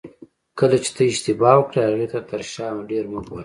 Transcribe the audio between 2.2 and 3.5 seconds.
تر شا ډېر مه ګوره.